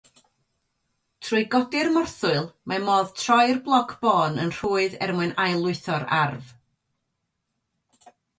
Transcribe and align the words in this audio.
Trwy 1.25 1.41
godi'r 1.55 1.91
morthwyl, 1.97 2.47
mae 2.71 2.81
modd 2.85 3.11
troi'r 3.25 3.59
bloc 3.67 3.93
bôn 4.07 4.41
yn 4.47 4.55
rhwydd 4.61 4.97
er 5.09 5.15
mwyn 5.19 5.35
ail-lwytho'r 5.45 6.09
arf. 6.23 6.51